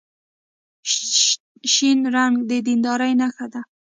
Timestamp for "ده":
3.53-3.61